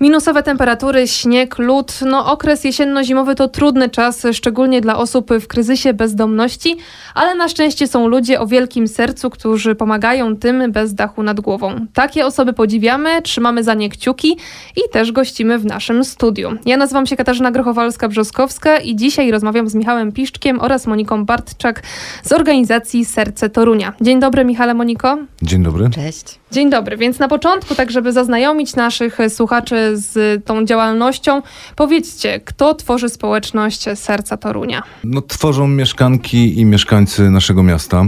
[0.00, 1.92] Minusowe temperatury, śnieg, lód.
[2.06, 6.76] No, okres jesienno-zimowy to trudny czas, szczególnie dla osób w kryzysie bezdomności,
[7.14, 11.86] ale na szczęście są ludzie o wielkim sercu, którzy pomagają tym bez dachu nad głową.
[11.94, 14.36] Takie osoby podziwiamy, trzymamy za nie kciuki
[14.76, 16.50] i też gościmy w naszym studiu.
[16.66, 21.82] Ja nazywam się Katarzyna Grochowalska-Brzoskowska i dzisiaj rozmawiam z Michałem Piszczkiem oraz Moniką Bartczak
[22.22, 23.92] z organizacji Serce Torunia.
[24.00, 25.18] Dzień dobry, Michale, Moniko.
[25.42, 25.90] Dzień dobry.
[25.90, 26.38] Cześć.
[26.52, 31.42] Dzień dobry, więc na początku, tak żeby zaznajomić naszych słuchaczy z tą działalnością,
[31.76, 34.82] powiedzcie, kto tworzy społeczność Serca Torunia?
[35.04, 38.04] No, tworzą mieszkanki i mieszkańcy naszego miasta.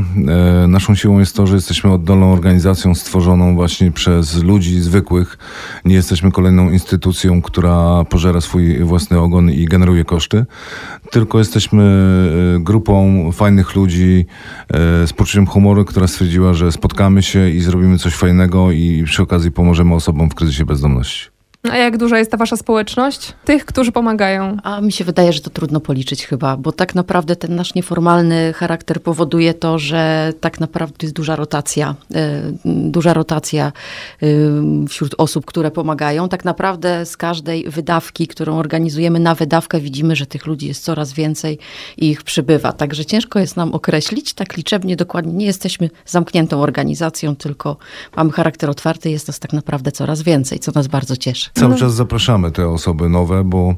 [0.62, 5.38] E, naszą siłą jest to, że jesteśmy oddolną organizacją stworzoną właśnie przez ludzi zwykłych.
[5.84, 10.46] Nie jesteśmy kolejną instytucją, która pożera swój własny ogon i generuje koszty,
[11.10, 11.82] tylko jesteśmy
[12.56, 14.26] e, grupą fajnych ludzi
[14.68, 19.22] e, z poczuciem humoru, która stwierdziła, że spotkamy się i zrobimy coś fajnego i przy
[19.22, 21.37] okazji pomożemy osobom w kryzysie bezdomności.
[21.70, 23.32] A jak duża jest ta wasza społeczność?
[23.44, 24.56] Tych, którzy pomagają?
[24.62, 28.52] A mi się wydaje, że to trudno policzyć chyba, bo tak naprawdę ten nasz nieformalny
[28.52, 32.16] charakter powoduje to, że tak naprawdę jest duża rotacja, y,
[32.64, 33.72] duża rotacja
[34.22, 34.48] y,
[34.88, 36.28] wśród osób, które pomagają.
[36.28, 41.12] Tak naprawdę z każdej wydawki, którą organizujemy na wydawkę, widzimy, że tych ludzi jest coraz
[41.12, 41.58] więcej
[41.96, 42.72] i ich przybywa.
[42.72, 45.32] Także ciężko jest nam określić tak liczebnie dokładnie.
[45.32, 47.76] Nie jesteśmy zamkniętą organizacją, tylko
[48.16, 51.50] mamy charakter otwarty, jest nas tak naprawdę coraz więcej, co nas bardzo cieszy.
[51.58, 53.74] Cały czas zapraszamy te osoby nowe, bo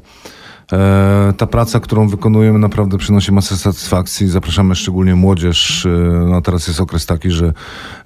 [0.71, 4.27] e, ta praca, którą wykonujemy, naprawdę przynosi masę satysfakcji.
[4.27, 5.85] Zapraszamy szczególnie młodzież.
[5.85, 5.89] E,
[6.29, 7.53] no teraz jest okres taki, że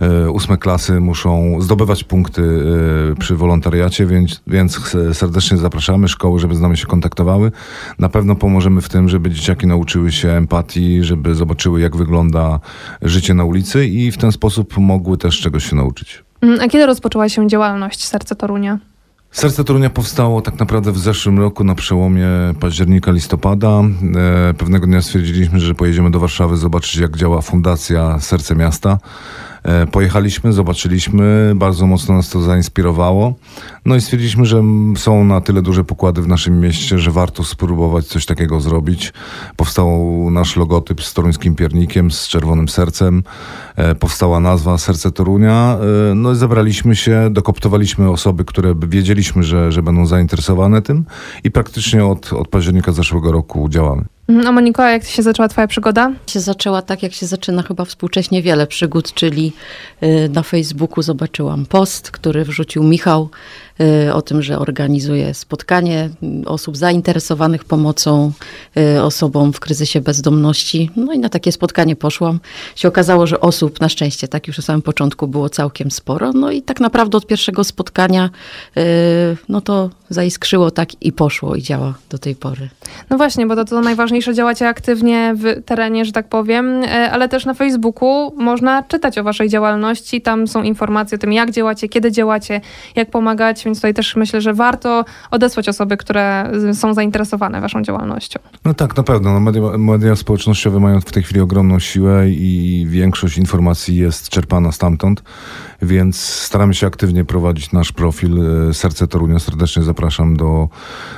[0.02, 2.42] e, ósme klasy muszą zdobywać punkty
[3.20, 7.52] przy wolontariacie, więc, więc serdecznie zapraszamy szkoły, żeby z nami się kontaktowały.
[8.00, 12.60] Na pewno pomożemy w tym, żeby dzieciaki nauczyły się empatii, żeby zobaczyły, jak wygląda
[13.02, 16.24] życie na ulicy i w ten sposób mogły też czegoś się nauczyć.
[16.42, 18.80] Mm, A kiedy rozpoczęła się działalność Serca Torunia?
[19.36, 22.28] Serce Torunia powstało tak naprawdę w zeszłym roku na przełomie
[22.60, 23.82] października, listopada.
[24.50, 28.98] E, pewnego dnia stwierdziliśmy, że pojedziemy do Warszawy zobaczyć, jak działa Fundacja Serce Miasta.
[29.66, 33.36] E, pojechaliśmy, zobaczyliśmy, bardzo mocno nas to zainspirowało.
[33.86, 34.64] No i stwierdziliśmy, że
[34.98, 39.14] są na tyle duże pokłady w naszym mieście, że warto spróbować coś takiego zrobić.
[39.56, 39.90] Powstał
[40.32, 43.24] nasz logotyp z toruńskim piernikiem, z czerwonym sercem.
[43.76, 45.78] E, powstała nazwa Serce Torunia.
[46.12, 51.06] E, no i zebraliśmy się, dokoptowaliśmy osoby, które wiedzieliśmy, że, że będą zainteresowane tym
[51.44, 54.06] i praktycznie od, od października zeszłego roku działamy.
[54.30, 56.12] Mm, A Moniko, jak się zaczęła twoja przygoda?
[56.28, 59.54] się zaczęła tak, jak się zaczyna chyba współcześnie wiele przygód, czyli
[60.04, 63.30] y, na Facebooku zobaczyłam post, który wrzucił Michał
[64.14, 66.10] o tym, że organizuje spotkanie
[66.44, 68.32] y, osób zainteresowanych pomocą
[68.78, 70.90] y, osobom w kryzysie bezdomności.
[70.96, 72.40] No i na takie spotkanie poszłam.
[72.76, 76.34] Się okazało, że osób na szczęście, tak już na samym początku było całkiem sporo.
[76.34, 78.30] No i tak naprawdę od pierwszego spotkania
[78.78, 78.82] y,
[79.50, 82.70] no to zaiskrzyło tak i poszło i działa do tej pory.
[83.10, 86.82] No właśnie, bo to, to najważniejsze, działacie aktywnie w terenie, że tak powiem,
[87.12, 90.22] ale też na Facebooku można czytać o waszej działalności.
[90.22, 92.62] Tam są informacje o tym, jak działacie, kiedy działacie,
[92.96, 98.40] jak pomagać, więc tutaj też myślę, że warto odesłać osoby, które są zainteresowane waszą działalnością.
[98.66, 99.34] No tak, na pewno.
[99.34, 104.72] No media, media społecznościowe mają w tej chwili ogromną siłę i większość informacji jest czerpana
[104.72, 105.24] stamtąd,
[105.82, 108.40] więc staramy się aktywnie prowadzić nasz profil
[108.70, 109.40] e, Serce Torunia.
[109.40, 110.70] Serdecznie zapraszam do,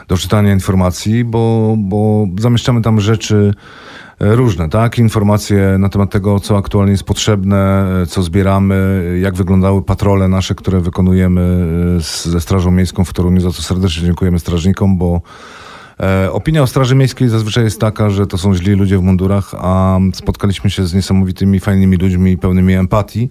[0.08, 3.53] do czytania informacji, bo, bo zamieszczamy tam rzeczy
[4.19, 4.97] różne, tak?
[4.97, 10.79] Informacje na temat tego, co aktualnie jest potrzebne, co zbieramy, jak wyglądały patrole nasze, które
[10.79, 11.41] wykonujemy
[11.97, 15.22] e, ze Strażą Miejską w Toruniu, za co serdecznie dziękujemy strażnikom, bo
[16.32, 19.99] Opinia o Straży Miejskiej zazwyczaj jest taka, że to są źli ludzie w mundurach, a
[20.14, 23.29] spotkaliśmy się z niesamowitymi, fajnymi ludźmi, pełnymi empatii,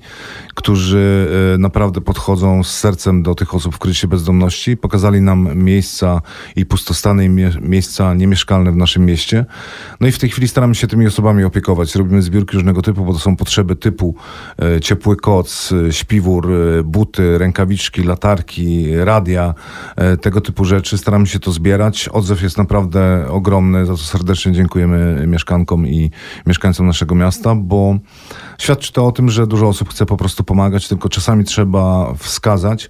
[0.55, 4.77] którzy e, naprawdę podchodzą z sercem do tych osób w kryzysie bezdomności.
[4.77, 6.21] Pokazali nam miejsca
[6.57, 9.45] i pustostany i mie- miejsca niemieszkalne w naszym mieście.
[10.01, 11.95] No i w tej chwili staramy się tymi osobami opiekować.
[11.95, 14.15] Robimy zbiórki różnego typu, bo to są potrzeby typu
[14.62, 19.55] e, ciepły koc, e, śpiwór, e, buty, rękawiczki, latarki, radia,
[19.97, 20.99] e, tego typu rzeczy.
[20.99, 22.09] Staramy się to zbierać.
[22.09, 26.11] Odzew jest naprawdę ogromny, za co serdecznie dziękujemy mieszkankom i
[26.47, 27.99] mieszkańcom naszego miasta, bo
[28.58, 32.88] Świadczy to o tym, że dużo osób chce po prostu pomagać, tylko czasami trzeba wskazać.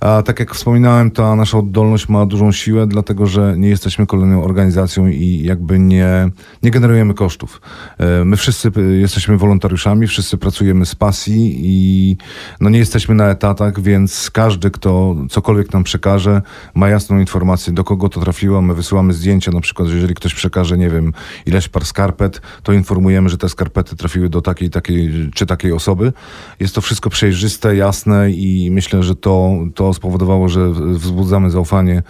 [0.00, 4.44] A tak jak wspominałem, ta nasza oddolność ma dużą siłę, dlatego że nie jesteśmy kolejną
[4.44, 6.30] organizacją i jakby nie,
[6.62, 7.60] nie generujemy kosztów.
[7.98, 12.16] E, my wszyscy jesteśmy wolontariuszami, wszyscy pracujemy z pasji i
[12.60, 16.42] no nie jesteśmy na etatach, więc każdy, kto cokolwiek nam przekaże,
[16.74, 18.62] ma jasną informację, do kogo to trafiło.
[18.62, 21.12] My wysyłamy zdjęcia, na przykład, że jeżeli ktoś przekaże, nie wiem,
[21.46, 24.97] ileś par skarpet, to informujemy, że te skarpety trafiły do takiej, takiej
[25.34, 26.12] czy takiej osoby.
[26.60, 32.02] Jest to wszystko przejrzyste, jasne i myślę, że to, to spowodowało, że wzbudzamy zaufanie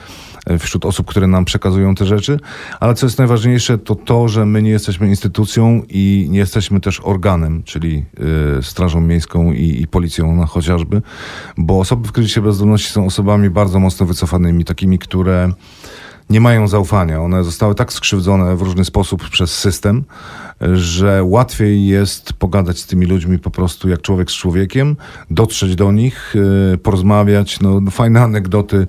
[0.59, 2.41] wśród osób, które nam przekazują te rzeczy.
[2.81, 7.01] Ale co jest najważniejsze, to to, że my nie jesteśmy instytucją i nie jesteśmy też
[7.01, 8.05] organem, czyli
[8.59, 11.03] y, Strażą Miejską i, i Policją no, chociażby,
[11.57, 15.53] bo osoby w kryzysie bezdomności są osobami bardzo mocno wycofanymi, takimi, które
[16.31, 17.21] nie mają zaufania.
[17.21, 20.05] One zostały tak skrzywdzone w różny sposób przez system,
[20.73, 24.97] że łatwiej jest pogadać z tymi ludźmi po prostu jak człowiek z człowiekiem,
[25.31, 26.35] dotrzeć do nich,
[26.75, 27.61] y, porozmawiać.
[27.61, 28.87] No, fajne anegdoty y,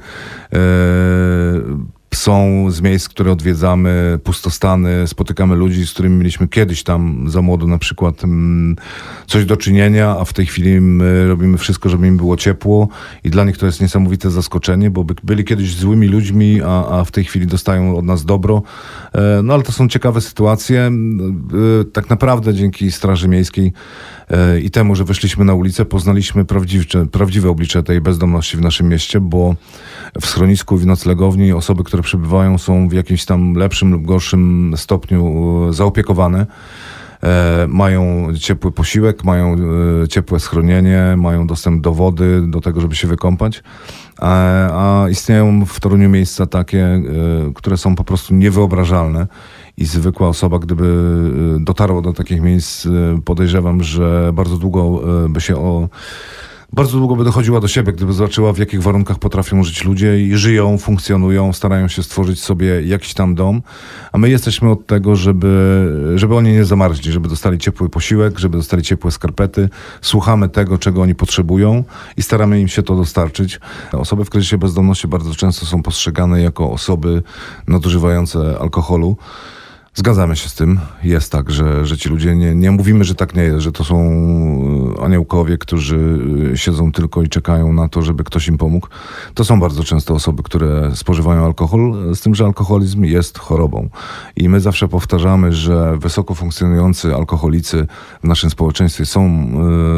[2.14, 7.68] są z miejsc, które odwiedzamy, pustostany, spotykamy ludzi, z którymi mieliśmy kiedyś tam za młodu
[7.68, 8.76] na przykład mm,
[9.28, 12.88] coś do czynienia, a w tej chwili my robimy wszystko, żeby im było ciepło
[13.24, 17.12] i dla nich to jest niesamowite zaskoczenie, bo byli kiedyś złymi ludźmi, a, a w
[17.12, 18.64] tej chwili dostają od nas dobro.
[19.14, 20.80] E, no ale to są ciekawe sytuacje.
[20.82, 20.92] E,
[21.94, 23.74] tak naprawdę dzięki Straży Miejskiej
[24.30, 28.90] e, i temu, że wyszliśmy na ulicę, poznaliśmy prawdziwe, prawdziwe oblicze tej bezdomności w naszym
[28.90, 29.56] mieście, bo
[30.22, 35.34] w schronisku, w noclegowni osoby, które przebywają są w jakimś tam lepszym lub gorszym stopniu
[35.74, 36.46] zaopiekowane.
[37.68, 39.56] mają ciepły posiłek, mają
[40.10, 43.64] ciepłe schronienie, mają dostęp do wody, do tego, żeby się wykąpać.
[44.18, 47.02] A, a istnieją w Toruniu miejsca takie,
[47.56, 49.28] które są po prostu niewyobrażalne
[49.78, 51.16] i zwykła osoba, gdyby
[51.60, 52.88] dotarła do takich miejsc,
[53.26, 55.90] podejrzewam, że bardzo długo by się o
[56.74, 60.38] bardzo długo by dochodziła do siebie, gdyby zobaczyła, w jakich warunkach potrafią żyć ludzie i
[60.38, 63.62] żyją, funkcjonują, starają się stworzyć sobie jakiś tam dom.
[64.12, 68.58] A my jesteśmy od tego, żeby, żeby oni nie zamarzli, żeby dostali ciepły posiłek, żeby
[68.58, 69.70] dostali ciepłe skarpety.
[70.02, 71.84] Słuchamy tego, czego oni potrzebują
[72.18, 73.60] i staramy im się to dostarczyć.
[73.92, 77.24] Osoby w kryzysie bezdomności bardzo często są postrzegane jako osoby
[77.68, 79.18] nadużywające alkoholu.
[79.94, 80.80] Zgadzamy się z tym.
[81.04, 83.84] Jest tak, że, że ci ludzie nie, nie mówimy, że tak nie jest, że to
[83.84, 83.98] są
[85.00, 86.20] e, aniołkowie, którzy
[86.54, 88.88] e, siedzą tylko i czekają na to, żeby ktoś im pomógł.
[89.34, 93.90] To są bardzo często osoby, które spożywają alkohol, z tym, że alkoholizm jest chorobą.
[94.36, 97.88] I my zawsze powtarzamy, że wysoko funkcjonujący alkoholicy
[98.24, 99.50] w naszym społeczeństwie są,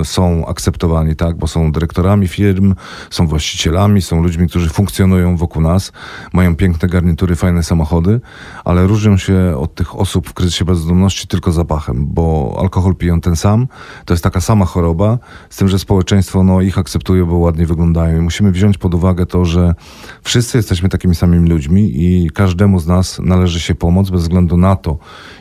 [0.01, 2.75] e, są akceptowani, tak, bo są dyrektorami firm,
[3.09, 5.91] są właścicielami, są ludźmi, którzy funkcjonują wokół nas,
[6.33, 8.19] mają piękne garnitury, fajne samochody,
[8.65, 13.35] ale różnią się od tych osób w kryzysie bezdomności tylko zapachem, bo alkohol piją ten
[13.35, 13.67] sam,
[14.05, 15.17] to jest taka sama choroba,
[15.49, 18.17] z tym, że społeczeństwo no, ich akceptuje, bo ładnie wyglądają.
[18.17, 19.75] I musimy wziąć pod uwagę to, że
[20.23, 24.75] wszyscy jesteśmy takimi samymi ludźmi i każdemu z nas należy się pomoc bez względu na
[24.75, 24.97] to,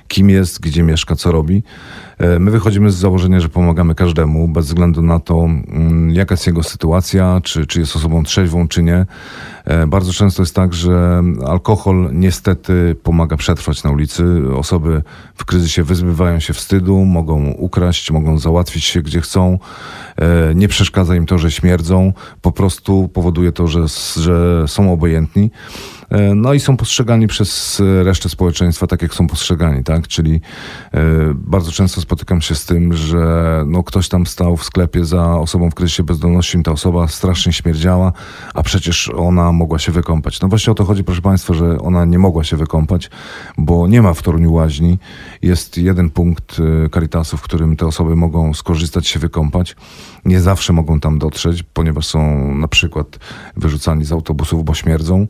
[0.09, 1.63] kim jest, gdzie mieszka, co robi.
[2.21, 6.47] E, my wychodzimy z założenia, że pomagamy każdemu, bez względu na to, mm, jaka jest
[6.47, 9.07] jego sytuacja, czy, czy jest osobą trzeźwą, czy nie.
[9.65, 14.25] E, bardzo często jest tak, że alkohol niestety pomaga przetrwać na ulicy.
[14.57, 15.03] Osoby
[15.35, 19.59] w kryzysie wyzbywają się wstydu, mogą ukraść, mogą załatwić się gdzie chcą.
[20.17, 22.13] E, nie przeszkadza im to, że śmierdzą,
[22.43, 23.81] po prostu powoduje to, że,
[24.17, 25.51] że są obojętni.
[26.11, 30.09] E, no i są postrzegani przez resztę społeczeństwa tak, jak są postrzegani, tak?
[30.09, 30.41] Czyli
[30.95, 31.01] e,
[31.35, 35.71] bardzo często spotykam się z tym, że no, ktoś tam stał w sklepie za osobą
[35.71, 38.13] w kryzysie bezdomności, ta osoba strasznie śmierdziała,
[38.55, 40.41] a przecież ona mogła się wykąpać.
[40.41, 43.11] No właśnie o to chodzi, proszę Państwa, że ona nie mogła się wykąpać,
[43.59, 44.99] bo nie ma w Toruniu łaźni.
[45.43, 49.77] Jest jeden punkt e, Caritasu, w którym te osoby mogą skorzystać, się wykąpać.
[50.25, 53.19] Nie zawsze mogą tam dotrzeć, ponieważ są na przykład
[53.57, 55.27] wyrzucani z autobusów, bo śmierdzą.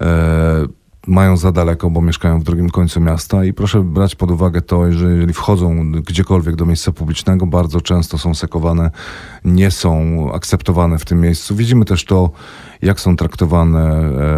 [0.00, 0.66] E,
[1.06, 4.92] mają za daleko, bo mieszkają w drugim końcu miasta i proszę brać pod uwagę to,
[4.92, 8.90] że jeżeli wchodzą gdziekolwiek do miejsca publicznego, bardzo często są sekowane,
[9.44, 11.56] nie są akceptowane w tym miejscu.
[11.56, 12.30] Widzimy też to,
[12.82, 13.88] jak są traktowane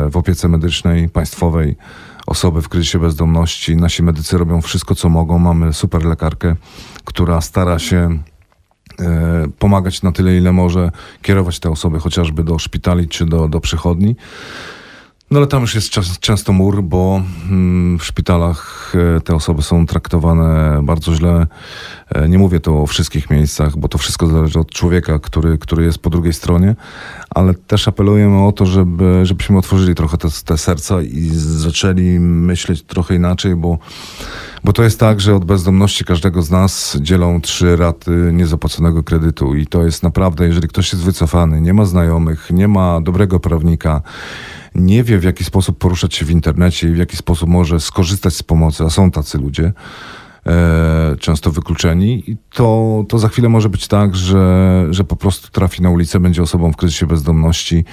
[0.07, 1.77] e, w opiece medycznej państwowej
[2.27, 3.77] osoby w kryzysie bezdomności.
[3.77, 5.39] Nasi medycy robią wszystko, co mogą.
[5.39, 6.57] Mamy super lekarkę,
[7.05, 8.19] która stara się
[9.01, 10.91] e, pomagać na tyle, ile może,
[11.23, 14.17] kierować te osoby chociażby do szpitali czy do, do przychodni.
[15.31, 19.87] No ale tam już jest często mur, bo mm, w szpitalach e, te osoby są
[19.87, 21.47] traktowane bardzo źle.
[22.09, 25.85] E, nie mówię to o wszystkich miejscach, bo to wszystko zależy od człowieka, który, który
[25.85, 26.77] jest po drugiej stronie,
[27.31, 32.83] ale też apelujemy o to, żeby, żebyśmy otworzyli trochę te, te serca i zaczęli myśleć
[32.83, 33.79] trochę inaczej, bo
[34.65, 39.55] Bo to jest tak, że od bezdomności każdego z nas dzielą trzy raty niezapłaconego kredytu
[39.55, 44.03] i to jest naprawdę, jeżeli ktoś jest wycofany, nie ma znajomych, nie ma dobrego prawnika,
[44.79, 48.35] nie wie w jaki sposób poruszać się w internecie i w jaki sposób może skorzystać
[48.35, 49.73] z pomocy, a są tacy ludzie,
[50.47, 55.49] e, często wykluczeni, i to, to za chwilę może być tak, że, że po prostu
[55.49, 57.85] trafi na ulicę, będzie osobą w kryzysie bezdomności.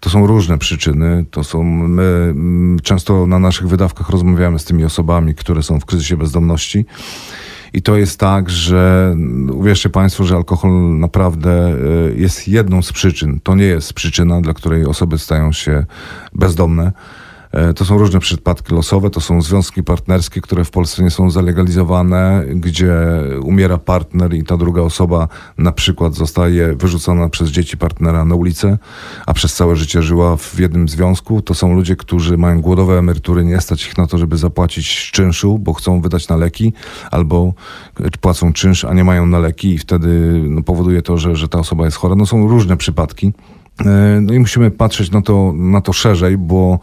[0.00, 1.24] To są różne przyczyny.
[1.30, 2.34] To są, my
[2.82, 6.86] często na naszych wydawkach rozmawiamy z tymi osobami, które są w kryzysie bezdomności.
[7.72, 11.74] I to jest tak, że mm, uwierzcie Państwo, że alkohol naprawdę e,
[12.14, 13.40] jest jedną z przyczyn.
[13.42, 15.84] To nie jest przyczyna, dla której osoby stają się
[16.34, 16.92] bezdomne.
[17.52, 21.30] E, To są różne przypadki losowe, to są związki partnerskie, które w Polsce nie są
[21.30, 22.94] zalegalizowane, gdzie
[23.42, 25.28] umiera partner i ta druga osoba
[25.58, 28.78] na przykład zostaje wyrzucona przez dzieci partnera na ulicę,
[29.26, 31.42] a przez całe życie żyła w jednym związku.
[31.42, 35.58] To są ludzie, którzy mają głodowe emerytury, nie stać ich na to, żeby zapłacić czynszu,
[35.58, 36.72] bo chcą wydać na leki,
[37.10, 37.52] albo
[38.20, 41.58] płacą czynsz, a nie mają na leki i wtedy no, powoduje to, że, że ta
[41.58, 42.14] osoba jest chora.
[42.14, 43.32] No są różne przypadki.
[43.86, 46.78] E, No i musimy patrzeć na to, na to szerzej, bo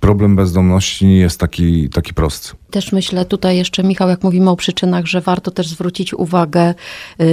[0.00, 2.59] problem bezdomności nie jest taki, taki prosty.
[2.70, 6.74] Też myślę tutaj jeszcze, Michał, jak mówimy o przyczynach, że warto też zwrócić uwagę
[7.18, 7.26] yy,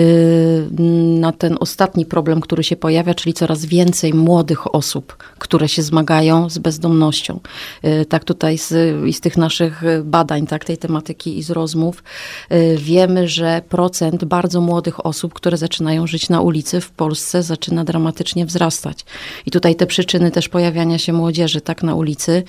[1.19, 6.49] na ten ostatni problem, który się pojawia, czyli coraz więcej młodych osób, które się zmagają
[6.49, 7.39] z bezdomnością.
[7.83, 8.67] Yy, tak tutaj z,
[9.15, 12.03] z tych naszych badań, tak, tej tematyki i z rozmów,
[12.49, 17.83] yy, wiemy, że procent bardzo młodych osób, które zaczynają żyć na ulicy w Polsce zaczyna
[17.83, 19.05] dramatycznie wzrastać.
[19.45, 22.43] I tutaj te przyczyny też pojawiania się młodzieży, tak, na ulicy,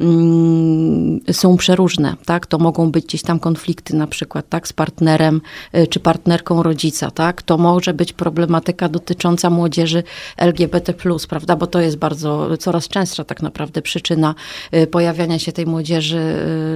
[0.00, 2.46] mm, są przeróżne, tak?
[2.46, 4.68] To mogą być gdzieś tam konflikty na przykład, tak?
[4.68, 5.40] Z partnerem
[5.74, 7.42] y, czy partnerką rodzica, tak?
[7.42, 10.02] To może być problematyka dotycząca młodzieży
[10.36, 10.94] LGBT+,
[11.28, 11.56] prawda?
[11.56, 14.34] Bo to jest bardzo, coraz częstsza tak naprawdę przyczyna
[14.74, 16.18] y, pojawiania się tej młodzieży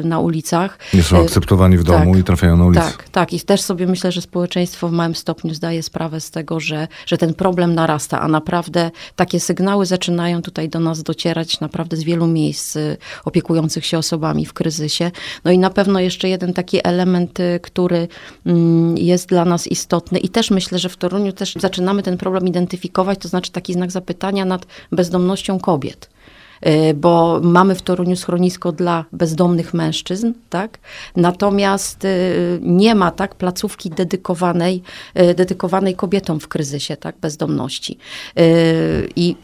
[0.03, 0.79] y, na ulicach.
[0.95, 2.21] Nie są akceptowani w domu tak.
[2.21, 2.83] i trafiają na ulicę.
[2.83, 3.33] Tak, tak.
[3.33, 7.19] I też sobie myślę, że społeczeństwo w małym stopniu zdaje sprawę z tego, że, że
[7.19, 12.27] ten problem narasta, a naprawdę takie sygnały zaczynają tutaj do nas docierać naprawdę z wielu
[12.27, 12.79] miejsc
[13.25, 15.11] opiekujących się osobami w kryzysie.
[15.45, 18.09] No i na pewno jeszcze jeden taki element, y, który
[18.47, 20.19] mm, jest dla nas istotny.
[20.19, 23.91] I też myślę, że w Toruniu też zaczynamy ten problem identyfikować, to znaczy taki znak
[23.91, 26.15] zapytania nad bezdomnością kobiet
[26.95, 30.79] bo mamy w Toruniu schronisko dla bezdomnych mężczyzn, tak?
[31.17, 34.83] Natomiast y, nie ma tak placówki dedykowanej,
[35.21, 37.17] y, dedykowanej kobietom w kryzysie, tak?
[37.21, 37.99] Bezdomności.
[39.17, 39.37] I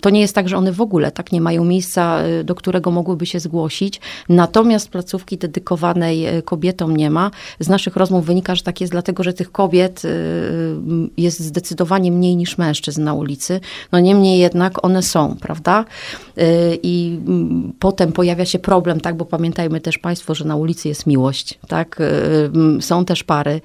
[0.00, 3.26] to nie jest tak, że one w ogóle tak nie mają miejsca, do którego mogłyby
[3.26, 4.00] się zgłosić.
[4.28, 7.30] Natomiast placówki dedykowanej kobietom nie ma.
[7.60, 10.02] Z naszych rozmów wynika, że tak jest dlatego, że tych kobiet
[11.16, 13.60] jest zdecydowanie mniej niż mężczyzn na ulicy.
[13.92, 15.84] No niemniej jednak one są, prawda?
[16.58, 20.88] Y, I mm, potem pojawia się problem, tak, bo pamiętajmy też Państwo, że na ulicy
[20.88, 22.00] jest miłość, tak?
[22.00, 22.04] Y,
[22.54, 23.60] mm, Są też pary,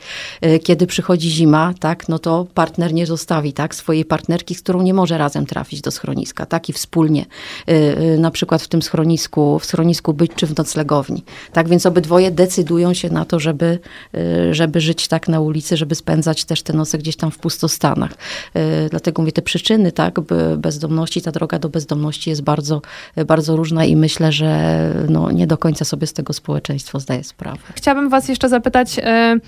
[0.46, 4.82] y, kiedy przychodzi zima, tak, no to partner nie zostawi, tak, swojej partnerki, z którą
[4.82, 7.26] nie może razem trafić do schroniska, tak, i wspólnie
[7.70, 11.24] y, y, na przykład w tym schronisku, w schronisku być czy w noclegowni.
[11.54, 13.80] Tak, więc obydwoje decydują się na to, żeby,
[14.16, 18.12] y, żeby żyć tak na ulicy, żeby spędzać też te noce gdzieś tam w pustostanach.
[18.56, 22.82] Y, Dlatego mówię, te przyczyny, tak, be- bezdomności, ta droga do bezdomności jest bardzo,
[23.26, 27.60] bardzo różna i myślę, że no, nie do końca sobie z tego społeczeństwo zdaje sprawę.
[27.76, 29.40] Chciałabym Was jeszcze zapytać e,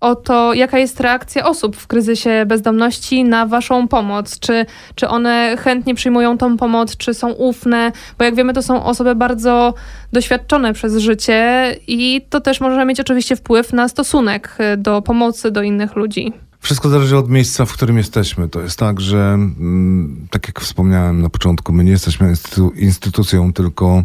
[0.00, 4.38] o to, jaka jest reakcja osób w kryzysie bezdomności na Waszą pomoc.
[4.38, 7.92] Czy, czy one chętnie przyjmują tą pomoc, czy są ufne?
[8.18, 9.74] Bo jak wiemy, to są osoby bardzo
[10.12, 15.50] doświadczone przez życie i to też może mieć oczywiście wpływ na stosunek e, do pomocy
[15.50, 16.32] do innych ludzi.
[16.66, 18.48] Wszystko zależy od miejsca, w którym jesteśmy.
[18.48, 23.52] To jest tak, że mm, tak jak wspomniałem na początku, my nie jesteśmy instytu- instytucją,
[23.52, 24.04] tylko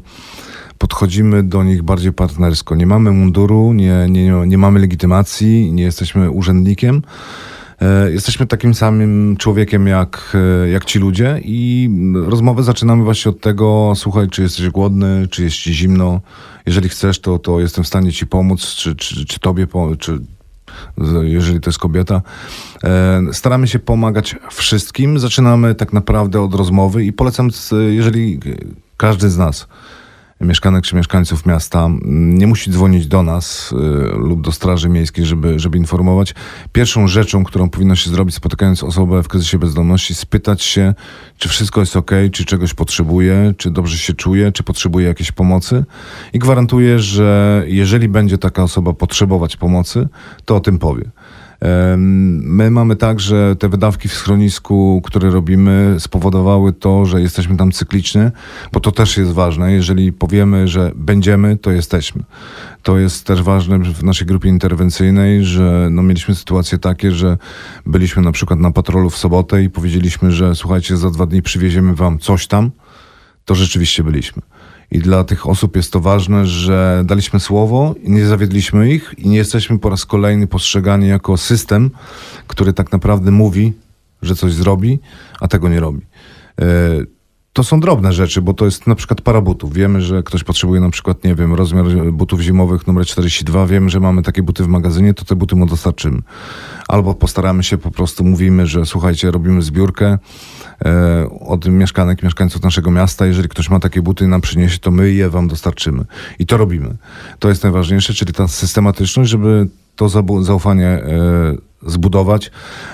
[0.78, 2.76] podchodzimy do nich bardziej partnersko.
[2.76, 7.02] Nie mamy munduru, nie, nie, nie mamy legitymacji, nie jesteśmy urzędnikiem.
[7.82, 11.90] E, Jesteśmy takim samym człowiekiem jak, e, jak ci ludzie i
[12.26, 16.22] rozmowę zaczynamy właśnie od tego, słuchaj, czy jesteś głodny, czy jest ci zimno.
[16.66, 19.68] Jeżeli chcesz, to, to jestem w stanie ci pomóc, czy, czy, czy tobie,
[20.00, 20.20] czy
[21.22, 22.22] jeżeli to jest kobieta.
[22.84, 25.20] E, Staramy się pomagać wszystkim.
[25.20, 27.50] Zaczynamy tak naprawdę od rozmowy i polecam,
[27.90, 28.40] jeżeli
[28.98, 29.68] każdy z nas,
[30.42, 33.76] mieszkanek czy mieszkańców miasta, nie musi dzwonić do nas y,
[34.18, 36.36] lub do Straży Miejskiej, żeby, żeby informować.
[36.72, 40.94] Pierwszą rzeczą, którą powinno się zrobić, spotykając osobę w kryzysie bezdomności, spytać się,
[41.38, 45.86] czy wszystko jest ok, czy czegoś potrzebuje, czy dobrze się czuje, czy potrzebuje jakiejś pomocy.
[46.34, 50.08] I gwarantuję, że jeżeli będzie taka osoba potrzebować pomocy,
[50.46, 51.12] to o tym powie.
[52.42, 57.72] My mamy tak, że te wydawki w schronisku, które robimy, spowodowały to, że jesteśmy tam
[57.72, 58.32] cyklicznie,
[58.72, 59.74] bo to też jest ważne.
[59.74, 62.24] Jeżeli powiemy, że będziemy, to jesteśmy.
[62.84, 67.38] To jest też ważne w naszej grupie interwencyjnej, że no, mieliśmy sytuacje takie, że
[67.86, 71.96] byliśmy na przykład na patrolu w sobotę i powiedzieliśmy, że słuchajcie, za dwa dni przywieziemy
[71.96, 72.72] wam coś tam,
[73.46, 74.42] to rzeczywiście byliśmy.
[74.92, 79.38] I dla tych osób jest to ważne, że daliśmy słowo nie zawiedliśmy ich i nie
[79.38, 81.92] jesteśmy po raz kolejny postrzegani jako system,
[82.48, 83.74] który tak naprawdę mówi,
[84.22, 85.00] że coś zrobi,
[85.40, 86.02] a tego nie robi.
[87.54, 89.74] To są drobne rzeczy, bo to jest na przykład para butów.
[89.74, 93.66] Wiemy, że ktoś potrzebuje na przykład, nie wiem, rozmiar butów zimowych numer 42.
[93.66, 96.22] Wiemy, że mamy takie buty w magazynie, to te buty mu dostarczymy.
[96.88, 100.18] Albo postaramy się, po prostu mówimy, że słuchajcie, robimy zbiórkę
[100.86, 103.26] e, od mieszkanek, mieszkańców naszego miasta.
[103.26, 106.06] Jeżeli ktoś ma takie buty i nam przyniesie, to my je wam dostarczymy.
[106.40, 106.96] I to robimy.
[107.40, 110.10] To jest najważniejsze, czyli ta systematyczność, żeby to
[110.44, 112.52] zaufanie e, zbudować.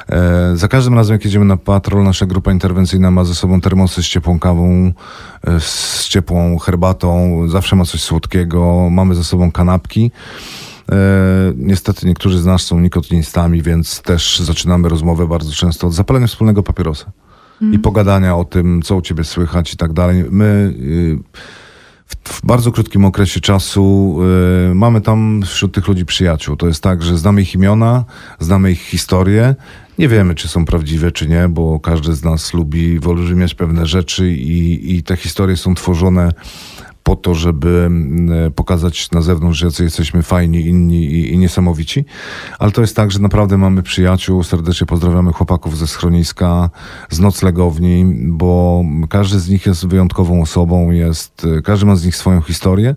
[0.09, 4.03] E, za każdym razem, jak jedziemy na patrol, nasza grupa interwencyjna ma ze sobą termosy
[4.03, 4.91] z ciepłą kawą,
[5.47, 10.11] e, z ciepłą herbatą, zawsze ma coś słodkiego, mamy ze sobą kanapki.
[10.91, 10.95] E,
[11.55, 16.63] niestety niektórzy z nas są nikotinistami, więc też zaczynamy rozmowę bardzo często od zapalenia wspólnego
[16.63, 17.11] papierosa
[17.71, 20.25] i pogadania o tym, co u ciebie słychać i tak dalej.
[20.29, 21.19] My y,
[22.23, 24.17] w bardzo krótkim okresie czasu
[24.71, 26.55] y, mamy tam wśród tych ludzi przyjaciół.
[26.55, 28.05] To jest tak, że znamy ich imiona,
[28.39, 29.55] znamy ich historię.
[29.97, 34.31] Nie wiemy, czy są prawdziwe, czy nie, bo każdy z nas lubi wyolbrzymiać pewne rzeczy
[34.31, 36.31] i, i te historie są tworzone
[37.07, 42.05] po to, żeby mm, pokazać na zewnątrz, jacy jesteśmy fajni, inni i, i niesamowici.
[42.59, 44.43] Ale to jest tak, że naprawdę mamy przyjaciół.
[44.43, 46.69] Serdecznie pozdrawiamy chłopaków ze schroniska,
[47.09, 52.41] z noclegowni, bo każdy z nich jest wyjątkową osobą, jest, każdy ma z nich swoją
[52.41, 52.95] historię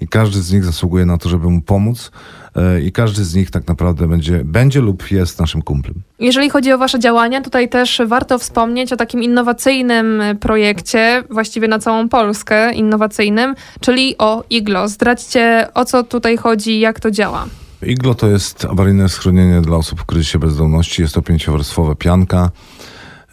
[0.00, 2.10] i każdy z nich zasługuje na to, żeby mu pomóc.
[2.56, 5.94] E, I każdy z nich tak naprawdę będzie, będzie lub jest naszym kumplem.
[6.18, 11.78] Jeżeli chodzi o Wasze działania, tutaj też warto wspomnieć o takim innowacyjnym projekcie, właściwie na
[11.78, 14.88] całą Polskę innowacyjnym, czyli o IGLO.
[14.88, 17.46] Zdradźcie, o co tutaj chodzi, jak to działa.
[17.82, 21.02] Iglo to jest awaryjne schronienie dla osób w kryzysie bezdomności.
[21.02, 22.50] Jest to pięciowarstwowa pianka,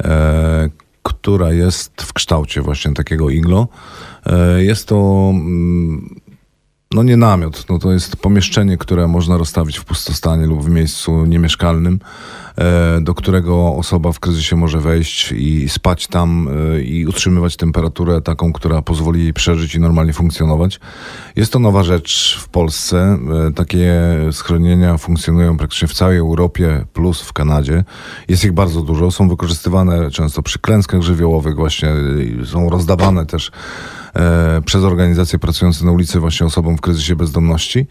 [0.04, 0.70] e,
[1.04, 3.68] która jest w kształcie właśnie takiego iglo.
[4.26, 6.20] E, jest to mm,
[6.96, 11.26] no nie namiot, no to jest pomieszczenie, które można rozstawić w pustostanie lub w miejscu
[11.26, 12.00] niemieszkalnym,
[12.58, 18.22] e, do którego osoba w kryzysie może wejść i spać tam e, i utrzymywać temperaturę
[18.22, 20.80] taką, która pozwoli jej przeżyć i normalnie funkcjonować.
[21.36, 23.18] Jest to nowa rzecz w Polsce.
[23.48, 23.94] E, Takie
[24.32, 27.84] schronienia funkcjonują praktycznie w całej Europie plus w Kanadzie.
[28.28, 29.12] Jest ich bardzo dużo.
[29.12, 31.90] Są wykorzystywane często przy klęskach żywiołowych właśnie.
[32.46, 33.52] Są rozdawane też
[34.66, 37.88] przez organizacje pracujące na ulicy właśnie osobom w kryzysie bezdomności.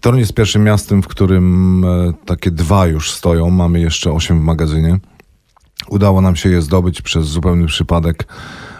[0.00, 3.50] Toruń jest pierwszym miastem, w którym e, takie dwa już stoją.
[3.50, 4.98] Mamy jeszcze osiem w magazynie.
[5.88, 8.26] Udało nam się je zdobyć przez zupełny przypadek,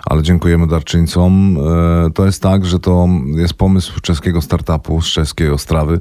[0.07, 1.59] ale dziękujemy darczyńcom.
[2.07, 6.01] E, To jest tak, że to jest pomysł czeskiego startupu z czeskiej Ostrawy,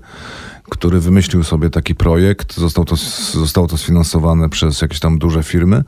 [0.69, 2.57] który wymyślił sobie taki projekt.
[2.57, 2.95] Został to,
[3.33, 5.83] zostało to sfinansowane przez jakieś tam duże firmy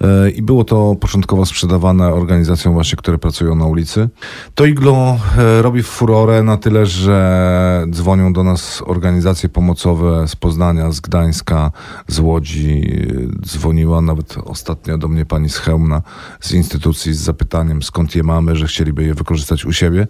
[0.00, 4.08] E, i było to początkowo sprzedawane organizacjom właśnie, które pracują na ulicy.
[4.54, 10.92] To iglo e, robi furorę na tyle, że dzwonią do nas organizacje pomocowe z Poznania,
[10.92, 11.72] z Gdańska,
[12.08, 12.98] z Łodzi.
[13.46, 16.02] Dzwoniła nawet ostatnio do mnie pani z Chełmna
[16.40, 20.06] z instytucji z zapytaniem skąd je mamy, że chcieliby je wykorzystać u siebie,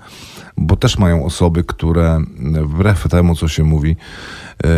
[0.56, 2.20] bo też mają osoby, które
[2.64, 3.96] wbrew temu, co się mówi,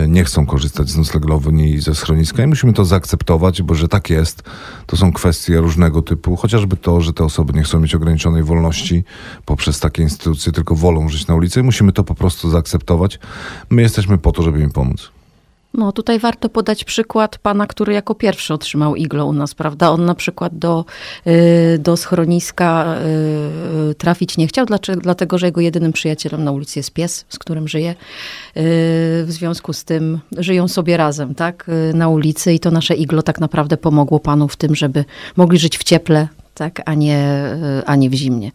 [0.08, 4.10] nie chcą korzystać z noclegowni i ze schroniska i musimy to zaakceptować, bo że tak
[4.10, 4.42] jest,
[4.86, 9.04] to są kwestie różnego typu, chociażby to, że te osoby nie chcą mieć ograniczonej wolności
[9.44, 13.18] poprzez takie instytucje, tylko wolą żyć na ulicy i musimy to po prostu zaakceptować.
[13.70, 15.10] My jesteśmy po to, żeby im pomóc.
[15.74, 19.90] No tutaj warto podać przykład pana, który jako pierwszy otrzymał iglo u nas, prawda?
[19.90, 20.84] On na przykład do,
[21.26, 22.96] y, do schroniska
[23.90, 27.38] y, trafić nie chciał, dlaczego, dlatego że jego jedynym przyjacielem na ulicy jest pies, z
[27.38, 27.90] którym żyje.
[27.90, 27.94] Y,
[29.24, 31.66] W związku z tym żyją sobie razem, tak?
[31.94, 35.04] Na ulicy i to nasze iglo tak naprawdę pomogło panu w tym, żeby
[35.36, 36.28] mogli żyć w cieple,
[36.60, 37.18] tak, a nie,
[37.80, 38.52] y, a nie w zimnie.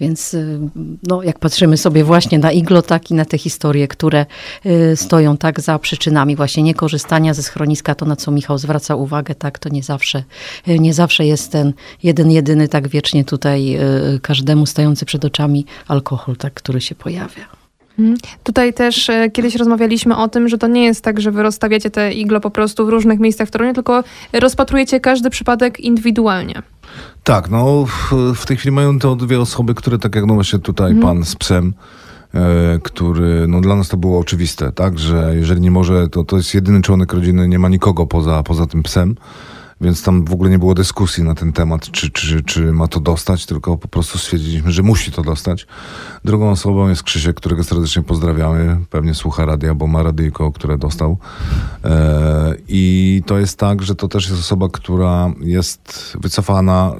[0.00, 0.58] Więc y,
[1.02, 4.26] no, jak patrzymy sobie właśnie na iglo, tak i na te historie, które
[4.66, 9.34] y, stoją tak za przyczynami właśnie niekorzystania ze schroniska, to na co Michał zwraca uwagę,
[9.34, 10.24] tak, to nie zawsze,
[10.66, 13.78] nie zawsze jest ten jeden, jedyny tak wiecznie tutaj
[14.22, 17.65] każdemu stojący przed oczami alkohol, tak, który się pojawia.
[17.98, 18.16] Mhm.
[18.44, 21.90] Tutaj też e, kiedyś rozmawialiśmy o tym, że to nie jest tak, że wy rozstawiacie
[21.90, 26.62] te iglo po prostu w różnych miejscach w Toruniu, tylko rozpatrujecie każdy przypadek indywidualnie.
[27.24, 30.58] Tak, no w, w tej chwili mają to dwie osoby, które tak jak no właśnie
[30.58, 31.74] tutaj pan z psem,
[32.34, 36.36] e, który, no dla nas to było oczywiste, tak, że jeżeli nie może, to to
[36.36, 39.16] jest jedyny członek rodziny, nie ma nikogo poza, poza tym psem,
[39.80, 43.00] więc tam w ogóle nie było dyskusji na ten temat, czy, czy, czy ma to
[43.00, 45.66] dostać, tylko po prostu stwierdziliśmy, że musi to dostać.
[46.24, 48.80] Drugą osobą jest Krzysiek, którego serdecznie pozdrawiamy.
[48.90, 51.18] Pewnie słucha radia, bo ma radyjko, które dostał.
[51.84, 56.92] E, I to jest tak, że to też jest osoba, która jest wycofana,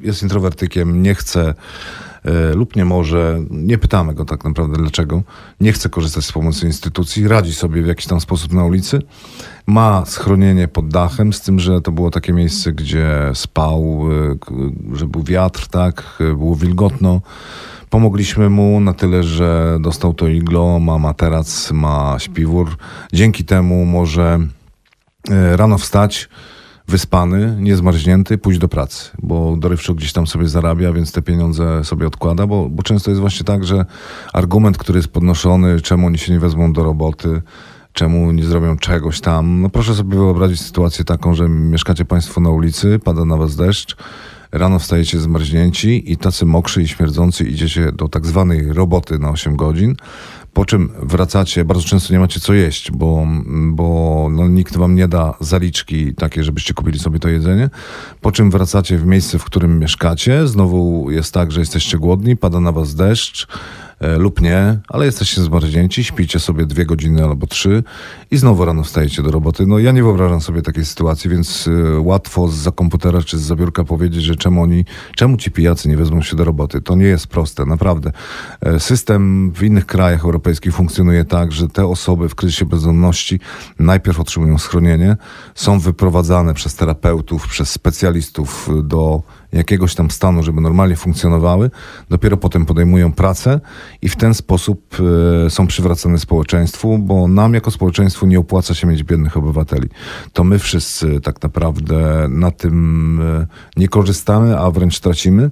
[0.00, 1.54] jest introwertykiem, nie chce
[2.54, 5.22] lub nie może, nie pytamy go tak naprawdę dlaczego,
[5.60, 9.02] nie chce korzystać z pomocy instytucji, radzi sobie w jakiś tam sposób na ulicy.
[9.66, 14.02] Ma schronienie pod dachem, z tym, że to było takie miejsce, gdzie spał,
[14.40, 14.54] k-
[14.92, 17.20] że był wiatr, tak, y, było wilgotno.
[17.90, 22.76] Pomogliśmy mu na tyle, że dostał to iglo, ma materac, ma śpiwór.
[23.12, 24.38] Dzięki temu może
[25.56, 26.28] rano wstać,
[26.92, 32.06] wyspany, niezmarznięty, pójść do pracy, bo dorywczo gdzieś tam sobie zarabia, więc te pieniądze sobie
[32.06, 33.84] odkłada, bo, bo często jest właśnie tak, że
[34.32, 37.42] argument, który jest podnoszony, czemu oni się nie wezmą do roboty,
[37.92, 39.60] czemu nie zrobią czegoś tam.
[39.60, 43.96] No proszę sobie wyobrazić sytuację taką, że mieszkacie Państwo na ulicy, pada na Was deszcz,
[44.52, 49.56] rano wstajecie zmarznięci i tacy mokrzy i śmierdzący idziecie do tak zwanej roboty na 8
[49.56, 49.96] godzin,
[50.54, 55.08] po czym wracacie, bardzo często nie macie co jeść, bo, bo no, nikt wam nie
[55.08, 57.70] da zaliczki takie, żebyście kupili sobie to jedzenie,
[58.20, 62.60] po czym wracacie w miejsce, w którym mieszkacie, znowu jest tak, że jesteście głodni, pada
[62.60, 63.46] na was deszcz,
[64.18, 67.84] lub nie, ale jesteście zmarznięci, śpicie sobie dwie godziny albo trzy
[68.30, 69.66] i znowu rano wstajecie do roboty.
[69.66, 73.42] No ja nie wyobrażam sobie takiej sytuacji, więc y, łatwo z za komputera czy z
[73.42, 74.84] zabiórka powiedzieć, że czemu oni,
[75.16, 76.80] czemu ci pijacy nie wezmą się do roboty.
[76.80, 78.12] To nie jest proste, naprawdę.
[78.60, 83.40] E, System w innych krajach europejskich funkcjonuje tak, że te osoby w kryzysie bezdomności
[83.78, 85.16] najpierw otrzymują schronienie,
[85.54, 91.70] są wyprowadzane przez terapeutów, przez specjalistów do jakiegoś tam stanu, żeby normalnie funkcjonowały,
[92.10, 93.60] dopiero potem podejmują pracę
[94.02, 94.96] i w ten sposób
[95.46, 99.88] e, są przywracane społeczeństwu, bo nam jako społeczeństwu nie opłaca się mieć biednych obywateli.
[100.32, 105.50] To my wszyscy tak naprawdę na tym e, nie korzystamy, a wręcz tracimy.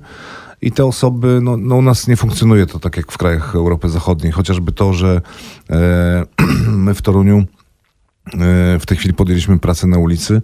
[0.62, 3.88] I te osoby, no, no u nas nie funkcjonuje to tak jak w krajach Europy
[3.88, 5.20] Zachodniej, chociażby to, że
[5.70, 6.24] e,
[6.86, 7.44] my w Toruniu
[8.80, 10.34] W tej chwili podjęliśmy pracę na ulicy.
[10.34, 10.40] E,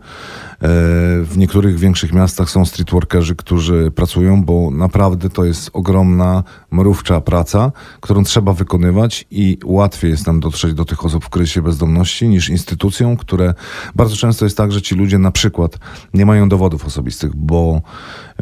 [1.22, 7.72] W niektórych większych miastach są streetworkerzy, którzy pracują, bo naprawdę to jest ogromna, mrówcza praca,
[8.00, 12.48] którą trzeba wykonywać i łatwiej jest nam dotrzeć do tych osób w kryzysie bezdomności niż
[12.48, 13.54] instytucjom, które
[13.94, 15.78] bardzo często jest tak, że ci ludzie na przykład
[16.14, 17.80] nie mają dowodów osobistych, bo,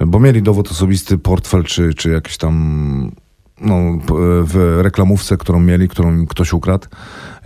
[0.07, 3.13] bo mieli dowód osobisty, portfel czy, czy jakiś tam
[3.61, 3.99] no,
[4.45, 6.89] w reklamówce, którą mieli, którą ktoś ukradł,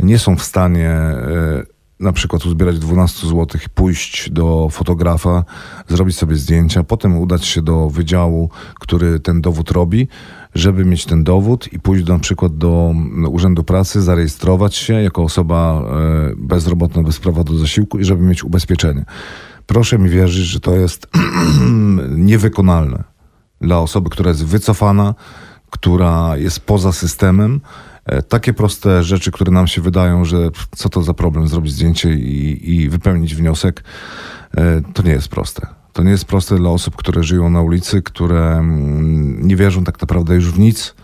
[0.02, 5.44] nie są w stanie e, na przykład uzbierać 12 zł, pójść do fotografa,
[5.88, 10.08] zrobić sobie zdjęcia, potem udać się do wydziału, który ten dowód robi,
[10.54, 15.22] żeby mieć ten dowód i pójść na przykład do mm, Urzędu Pracy, zarejestrować się jako
[15.22, 19.04] osoba e, bezrobotna bez prawa do zasiłku i żeby mieć ubezpieczenie.
[19.66, 21.10] Proszę mi wierzyć, że to jest
[22.30, 23.04] niewykonalne
[23.60, 25.14] dla osoby, która jest wycofana,
[25.70, 27.60] która jest poza systemem.
[28.08, 32.14] E, Takie proste rzeczy, które nam się wydają, że co to za problem zrobić zdjęcie
[32.14, 33.84] i, i wypełnić wniosek,
[34.56, 35.66] e, to nie jest proste.
[35.92, 40.00] To nie jest proste dla osób, które żyją na ulicy, które mm, nie wierzą tak
[40.00, 40.94] naprawdę już w nic,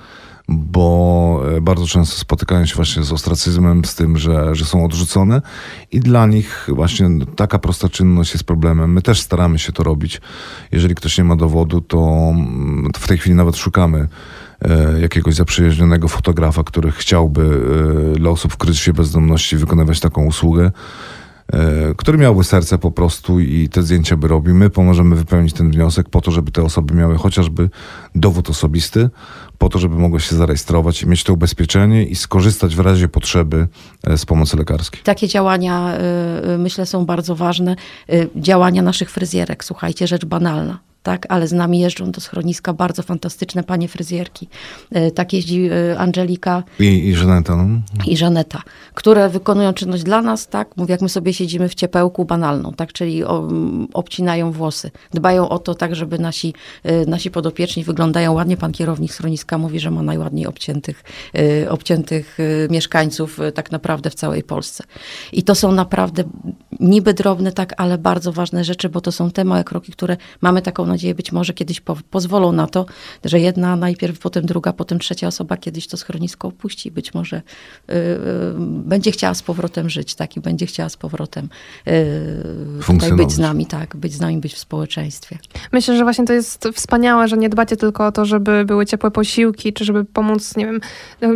[0.49, 5.43] bo e, bardzo często spotykają się właśnie z ostracyzmem, z tym, że, że są odrzucone
[5.93, 8.93] i dla nich właśnie taka prosta czynność jest problemem.
[8.93, 10.21] My też staramy się to robić.
[10.73, 14.09] Jeżeli ktoś nie ma dowodu, to, mm, w tej chwili nawet szukamy
[15.01, 17.61] jakiegoś zaprzyjaźnionego fotografa, który chciałby
[18.15, 20.71] e, dla osób w kryzysie bezdomności wykonywać taką usługę
[21.53, 24.55] e, który miałby serce po prostu i te zdjęcia by robił.
[24.55, 27.71] My pomożemy wypełnić ten wniosek po to, żeby te osoby miały chociażby
[28.15, 29.11] dowód osobisty,
[29.59, 33.69] po to, żeby mogły się zarejestrować i mieć to ubezpieczenie i skorzystać w razie potrzeby
[34.05, 35.01] e, z pomocy lekarskiej.
[35.05, 35.93] Takie działania,
[36.59, 37.77] myślę, są bardzo ważne.
[38.37, 40.94] Działania naszych fryzjerek, słuchajcie, rzecz banalna.
[41.05, 44.49] Tak, ale z nami jeżdżą do schroniska bardzo fantastyczne panie fryzjerki.
[44.97, 47.81] Y, Tak jeździ y, Angelika I, i Żaneta, no?
[48.07, 48.63] i Żaneta,
[48.95, 52.93] które wykonują czynność dla nas, tak, mówię, jak my sobie siedzimy w ciepełku banalną, tak,
[52.93, 53.25] czyli
[53.93, 56.55] obcinają włosy, dbają o to tak, żeby nasi,
[56.87, 58.57] y, nasi podopieczni wyglądają ładnie.
[58.57, 61.05] Pan kierownik schroniska mówi, że ma najładniej obciętych,
[61.69, 62.39] obciętych
[62.71, 64.85] mieszkańców tak naprawdę w całej Polsce.
[65.33, 66.25] I to są naprawdę
[66.81, 70.63] niby drobne, tak, ale bardzo ważne rzeczy, bo to są te małe kroki, które mamy
[70.63, 72.87] taką nadzieję, być może kiedyś po, pozwolą na to,
[73.25, 76.91] że jedna najpierw, potem druga, potem trzecia osoba kiedyś to schronisko opuści.
[76.91, 78.15] Być może y, y,
[78.59, 81.49] będzie chciała z powrotem żyć, tak, i będzie chciała z powrotem
[81.89, 81.93] y,
[82.87, 85.39] tutaj być z nami, tak, być z nami, być w społeczeństwie.
[85.73, 89.11] Myślę, że właśnie to jest wspaniałe, że nie dbacie tylko o to, żeby były ciepłe
[89.11, 90.81] posiłki, czy żeby pomóc, nie wiem,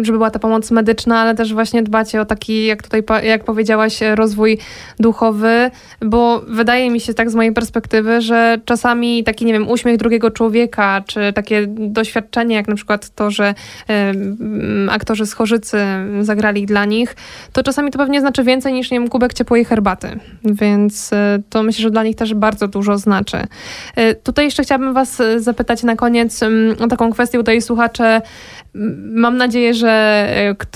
[0.05, 4.01] żeby była ta pomoc medyczna, ale też właśnie dbacie o taki, jak tutaj, jak powiedziałaś,
[4.14, 4.59] rozwój
[4.99, 9.96] duchowy, bo wydaje mi się tak z mojej perspektywy, że czasami taki, nie wiem, uśmiech
[9.96, 13.54] drugiego człowieka, czy takie doświadczenie, jak na przykład to, że
[14.90, 15.78] aktorzy z Chorzycy
[16.20, 17.16] zagrali dla nich,
[17.52, 20.20] to czasami to pewnie znaczy więcej niż, nie wiem, kubek ciepłej herbaty.
[20.44, 21.16] Więc y,
[21.50, 23.37] to myślę, że dla nich też bardzo dużo znaczy.
[23.98, 26.40] Y, tutaj jeszcze chciałabym was zapytać na koniec
[26.80, 28.22] o taką kwestię, tutaj słuchacze
[29.14, 29.90] Mam nadzieję, że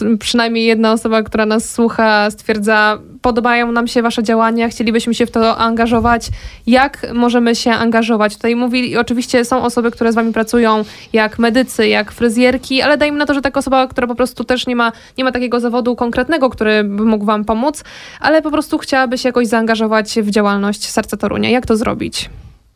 [0.03, 5.27] e, przynajmniej jedna osoba, która nas słucha, stwierdza, podobają nam się Wasze działania, chcielibyśmy się
[5.27, 6.29] w to angażować.
[6.67, 8.37] Jak możemy się angażować?
[8.37, 13.19] Tutaj mówili, oczywiście są osoby, które z Wami pracują, jak medycy, jak fryzjerki, ale dajmy
[13.19, 15.97] na to, że taka osoba, która po prostu też nie ma, nie ma takiego zawodu
[15.97, 17.85] konkretnego, który by mógł Wam pomóc,
[18.21, 21.51] ale po prostu chciałaby się jakoś zaangażować w działalność Serca Torunia.
[21.51, 22.31] Jak to zrobić?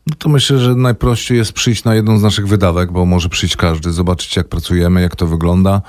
[0.07, 3.57] No to myślę, że najprościej jest przyjść na jedną z naszych wydawek, bo może przyjść
[3.57, 5.83] każdy, zobaczyć jak pracujemy, jak to wygląda,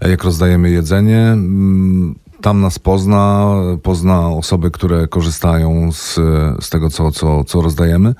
[0.00, 1.18] jak rozdajemy jedzenie.
[1.18, 6.14] Mm, tam nas pozna, pozna osoby, które korzystają z,
[6.60, 8.14] z tego, co, co, co rozdajemy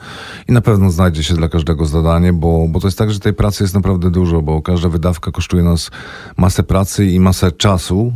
[0.49, 3.35] i na pewno znajdzie się dla każdego zadanie, bo, bo to jest tak, że tej
[3.35, 5.91] pracy jest naprawdę dużo, bo każda wydawka kosztuje nas
[6.37, 8.13] masę pracy i masę czasu.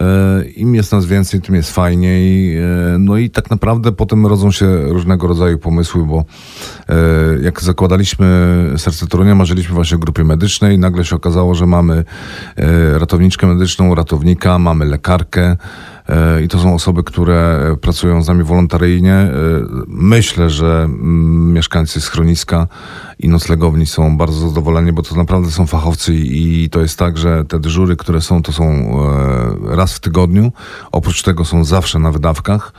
[0.00, 2.56] E, Im jest nas więcej, tym jest fajniej.
[2.56, 2.62] E,
[2.98, 6.24] no i tak naprawdę potem rodzą się różnego rodzaju pomysły, bo
[6.88, 6.94] e,
[7.42, 8.26] jak zakładaliśmy
[8.76, 10.78] Serce Torunia, marzyliśmy właśnie o grupie medycznej.
[10.78, 12.04] Nagle się okazało, że mamy
[12.92, 15.56] ratowniczkę medyczną, ratownika, mamy lekarkę,
[16.44, 19.30] i to są osoby, które pracują z nami wolontaryjnie.
[19.86, 22.66] Myślę, że mm, mieszkańcy schroniska
[23.18, 27.44] i noclegowni są bardzo zadowoleni, bo to naprawdę są fachowcy i to jest tak, że
[27.44, 28.64] te dyżury, które są, to są
[29.76, 30.52] raz w tygodniu.
[30.92, 32.72] Oprócz tego są zawsze na wydawkach.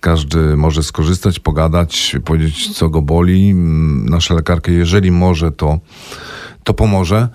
[0.00, 3.50] Każdy może skorzystać, pogadać, powiedzieć, co go boli.
[3.50, 5.78] Mm, nasza lekarka, jeżeli może, to,
[6.64, 7.28] to pomoże.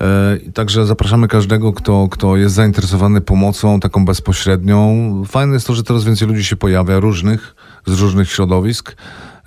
[0.00, 5.22] E, także zapraszamy każdego, kto, kto jest zainteresowany pomocą taką bezpośrednią.
[5.26, 7.54] Fajne jest to, że coraz więcej ludzi się pojawia, różnych,
[7.86, 8.96] z różnych środowisk.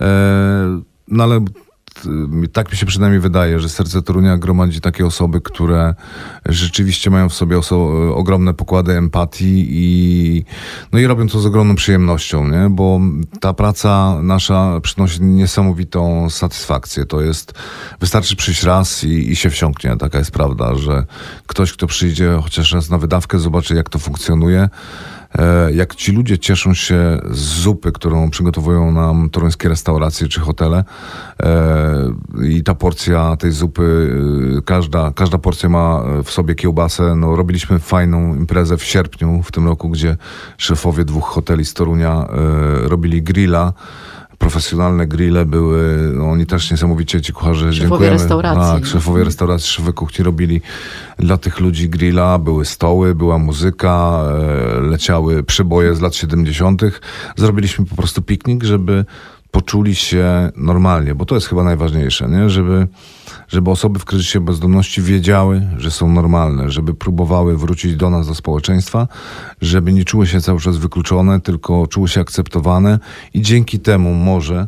[0.01, 1.45] E, no ale
[2.53, 5.95] tak mi się przynajmniej wydaje, że serce Torunia gromadzi takie osoby, które
[6.45, 10.45] rzeczywiście mają w sobie oso- ogromne pokłady empatii i,
[10.91, 12.69] no i robią to z ogromną przyjemnością, nie?
[12.69, 12.99] bo
[13.39, 17.05] ta praca nasza przynosi niesamowitą satysfakcję.
[17.05, 17.53] To jest,
[17.99, 19.97] wystarczy przyjść raz i, i się wsiąknie.
[19.97, 21.05] Taka jest prawda, że
[21.47, 24.69] ktoś, kto przyjdzie chociaż raz na wydawkę, zobaczy jak to funkcjonuje,
[25.73, 30.83] jak ci ludzie cieszą się z zupy, którą przygotowują nam toruńskie restauracje czy hotele
[31.43, 32.13] e,
[32.43, 34.15] i ta porcja tej zupy,
[34.57, 37.15] e, każda, każda porcja ma w sobie kiełbasę.
[37.15, 40.17] No, robiliśmy fajną imprezę w sierpniu w tym roku, gdzie
[40.57, 42.27] szefowie dwóch hoteli z Torunia
[42.83, 43.73] robili grilla
[44.41, 48.17] profesjonalne grille były, no oni też niesamowicie ci kucharze, szefowie dziękujemy.
[48.17, 48.81] restauracji.
[48.81, 50.61] Tak, szefowie restauracji, szefowie kuchni robili
[51.19, 54.23] dla tych ludzi grilla, były stoły, była muzyka,
[54.77, 56.81] e, leciały przyboje z lat 70.
[57.35, 59.05] Zrobiliśmy po prostu piknik, żeby
[59.51, 62.49] poczuli się normalnie, bo to jest chyba najważniejsze, nie?
[62.49, 62.87] Żeby,
[63.47, 68.35] żeby osoby w kryzysie bezdomności wiedziały, że są normalne, żeby próbowały wrócić do nas, do
[68.35, 69.07] społeczeństwa,
[69.61, 72.99] żeby nie czuły się cały czas wykluczone, tylko czuły się akceptowane
[73.33, 74.67] i dzięki temu może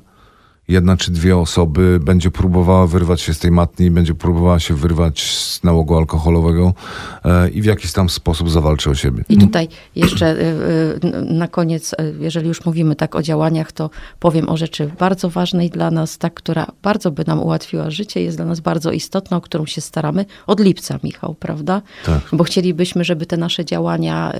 [0.67, 5.37] jedna czy dwie osoby będzie próbowała wyrwać się z tej matni, będzie próbowała się wyrwać
[5.37, 6.73] z nałogu alkoholowego
[7.25, 9.23] e, i w jakiś tam sposób zawalczy o siebie.
[9.29, 14.49] I tutaj jeszcze e, e, na koniec, jeżeli już mówimy tak o działaniach, to powiem
[14.49, 18.45] o rzeczy bardzo ważnej dla nas, tak, która bardzo by nam ułatwiła życie, jest dla
[18.45, 21.81] nas bardzo istotna, o którą się staramy od lipca, Michał, prawda?
[22.05, 22.21] Tak.
[22.33, 24.33] Bo chcielibyśmy, żeby te nasze działania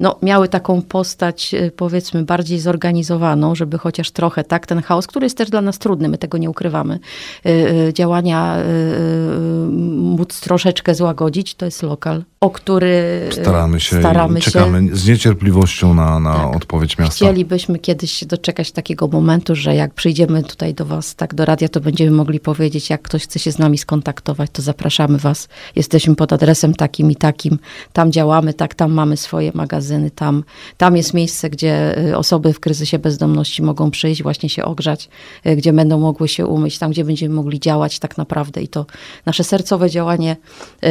[0.00, 5.36] no, miały taką postać, powiedzmy, bardziej zorganizowaną, żeby chociaż trochę tak ten chaos, który jest
[5.44, 6.98] też dla nas trudny, my tego nie ukrywamy.
[7.46, 7.50] Y,
[7.88, 14.88] y, działania y, móc troszeczkę złagodzić, to jest lokal, o który staramy się staramy czekamy
[14.88, 14.96] się.
[14.96, 16.56] z niecierpliwością na, na tak.
[16.56, 17.14] odpowiedź miasta.
[17.14, 21.68] Chcielibyśmy kiedyś się doczekać takiego momentu, że jak przyjdziemy tutaj do was, tak do radia,
[21.68, 25.48] to będziemy mogli powiedzieć, jak ktoś chce się z nami skontaktować, to zapraszamy was.
[25.76, 27.58] Jesteśmy pod adresem takim i takim,
[27.92, 30.44] tam działamy, tak, tam mamy swoje magazyny, tam,
[30.76, 35.08] tam jest miejsce, gdzie osoby w kryzysie bezdomności mogą przyjść, właśnie się ogrzać,
[35.56, 38.86] gdzie będą mogły się umyć, tam gdzie będziemy mogli działać tak naprawdę i to
[39.26, 40.36] nasze sercowe działanie
[40.84, 40.86] y,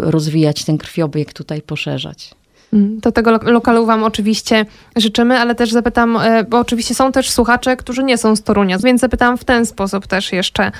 [0.00, 2.30] rozwijać, ten krwiobieg tutaj poszerzać.
[2.72, 7.12] Mm, To tego lo- lokalu Wam oczywiście życzymy, ale też zapytam, e, bo oczywiście są
[7.12, 10.72] też słuchacze, którzy nie są z Torunia, więc zapytam w ten sposób też jeszcze.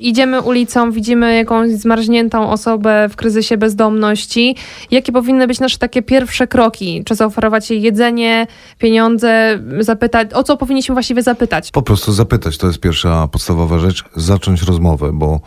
[0.00, 4.56] Idziemy ulicą, widzimy jakąś zmarzniętą osobę w kryzysie bezdomności.
[4.90, 7.02] Jakie powinny być nasze takie pierwsze kroki?
[7.04, 8.46] Czy zaoferować jej jedzenie,
[8.78, 11.70] pieniądze, zapytać, o co powinniśmy właściwie zapytać?
[11.70, 15.40] Po prostu zapytać, to jest pierwsza podstawowa rzecz, zacząć rozmowę, bo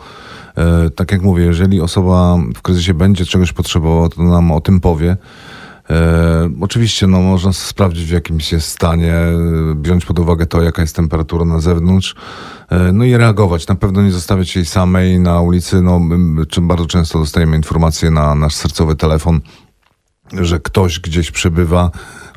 [0.56, 4.80] e, tak jak mówię, jeżeli osoba w kryzysie będzie czegoś potrzebowała, to nam o tym
[4.80, 5.16] powie.
[5.90, 9.34] E, oczywiście no, można sprawdzić w jakimś jest stanie, e,
[9.82, 12.14] wziąć pod uwagę to, jaka jest temperatura na zewnątrz,
[12.70, 13.66] e, no i reagować.
[13.66, 15.82] Na pewno nie zostawiać jej samej na ulicy.
[15.82, 16.00] No,
[16.48, 19.40] czym bardzo często dostajemy informacje na nasz sercowy telefon,
[20.32, 21.90] że ktoś gdzieś przebywa,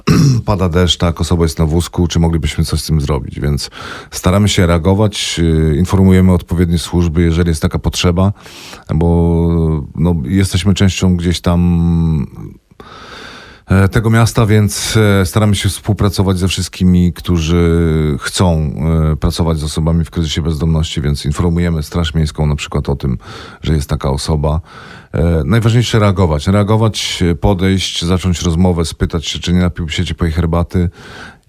[0.46, 3.70] pada deszcz, tak, osoba jest na wózku, czy moglibyśmy coś z tym zrobić, więc
[4.12, 8.34] staramy się reagować, yy, informujemy odpowiednie służby, jeżeli jest taka potrzeba,
[8.96, 12.67] bo no, jesteśmy częścią gdzieś tam e,
[13.92, 18.74] tego miasta, więc e, staramy się współpracować ze wszystkimi, którzy chcą
[19.12, 23.18] e, pracować z osobami w kryzysie bezdomności, więc informujemy Straż Miejską na przykład o tym,
[23.62, 24.62] że jest taka osoba.
[25.14, 26.48] E, Najważniejsze reagować.
[26.48, 30.90] Reagować, e, podejść, zacząć rozmowę, spytać się, czy nie napiłby się ciepłej herbaty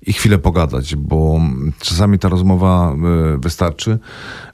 [0.07, 1.41] i chwilę pogadać, bo
[1.81, 3.99] czasami ta rozmowa e, wystarczy,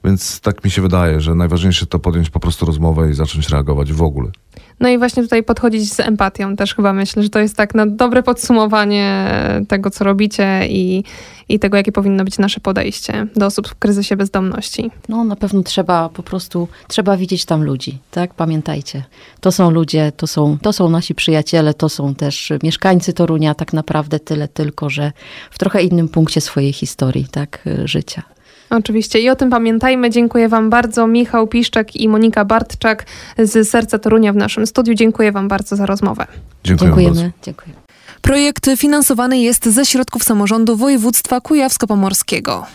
[0.03, 3.93] więc tak mi się wydaje, że najważniejsze to podjąć po prostu rozmowę i zacząć reagować
[3.93, 4.31] w ogóle.
[4.79, 7.85] No i właśnie tutaj podchodzić z empatią też chyba myślę, że to jest tak na
[7.85, 9.27] dobre podsumowanie
[9.67, 11.03] tego, co robicie i,
[11.49, 14.91] i tego, jakie powinno być nasze podejście do osób w kryzysie bezdomności.
[15.09, 18.33] No na pewno trzeba po prostu, trzeba widzieć tam ludzi, tak?
[18.33, 19.03] Pamiętajcie.
[19.39, 23.73] To są ludzie, to są, to są nasi przyjaciele, to są też mieszkańcy Torunia, tak
[23.73, 25.11] naprawdę tyle tylko, że
[25.51, 27.63] w trochę innym punkcie swojej historii, tak?
[27.85, 28.34] Życia.
[28.69, 30.09] Oczywiście i o tym pamiętajmy.
[30.09, 31.07] Dziękuję Wam bardzo.
[31.07, 33.05] Michał Piszczek i Monika Bartczak
[33.37, 34.93] z Serca Torunia w naszym studiu.
[34.93, 36.27] Dziękuję Wam bardzo za rozmowę.
[36.63, 37.03] Dziękuję bardzo.
[37.03, 37.31] Dziękujemy.
[37.43, 37.75] Dziękuję.
[38.21, 42.65] Projekt finansowany jest ze środków samorządu województwa kujawsko-pomorskiego.